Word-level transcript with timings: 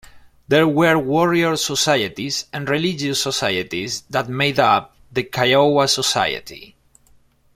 There 0.47 0.67
were 0.67 0.97
warrior 0.97 1.55
societies 1.57 2.47
and 2.51 2.67
religious 2.67 3.21
societies 3.21 4.01
that 4.09 4.27
made 4.27 4.59
up 4.59 4.95
the 5.13 5.21
Kiowa 5.21 5.87
society. 5.87 6.75